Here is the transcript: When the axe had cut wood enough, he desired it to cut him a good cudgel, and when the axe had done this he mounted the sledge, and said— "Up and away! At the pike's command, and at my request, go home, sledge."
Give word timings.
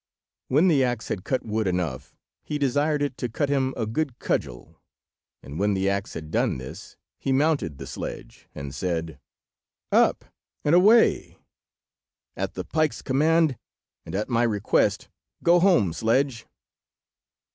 When 0.47 0.67
the 0.67 0.83
axe 0.83 1.09
had 1.09 1.23
cut 1.23 1.45
wood 1.45 1.67
enough, 1.67 2.15
he 2.43 2.57
desired 2.57 3.03
it 3.03 3.17
to 3.17 3.29
cut 3.29 3.49
him 3.49 3.71
a 3.77 3.85
good 3.85 4.17
cudgel, 4.17 4.81
and 5.43 5.59
when 5.59 5.75
the 5.75 5.87
axe 5.91 6.15
had 6.15 6.31
done 6.31 6.57
this 6.57 6.97
he 7.19 7.31
mounted 7.31 7.77
the 7.77 7.85
sledge, 7.85 8.47
and 8.55 8.73
said— 8.73 9.19
"Up 9.91 10.25
and 10.65 10.73
away! 10.73 11.37
At 12.35 12.55
the 12.55 12.63
pike's 12.63 13.03
command, 13.03 13.59
and 14.03 14.15
at 14.15 14.27
my 14.27 14.41
request, 14.41 15.07
go 15.43 15.59
home, 15.59 15.93
sledge." 15.93 16.47